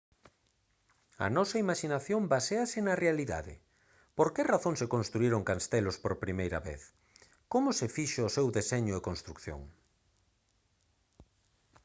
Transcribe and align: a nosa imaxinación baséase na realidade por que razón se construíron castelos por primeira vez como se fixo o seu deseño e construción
a 1.25 1.27
nosa 1.35 1.57
imaxinación 1.65 2.21
baséase 2.33 2.77
na 2.87 2.95
realidade 3.03 3.53
por 4.17 4.27
que 4.33 4.49
razón 4.53 4.75
se 4.81 4.87
construíron 4.95 5.47
castelos 5.49 5.95
por 6.03 6.13
primeira 6.25 6.59
vez 6.69 6.81
como 7.53 7.69
se 7.79 7.87
fixo 7.95 8.21
o 8.25 8.33
seu 8.35 8.47
deseño 8.57 8.93
e 8.95 9.05
construción 9.09 9.61